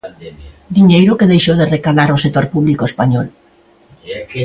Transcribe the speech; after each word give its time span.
Diñeiro 0.77 1.17
que 1.19 1.29
deixou 1.31 1.55
de 1.59 1.69
recadar 1.75 2.09
o 2.11 2.21
sector 2.23 2.45
público 2.53 2.83
español. 2.91 3.27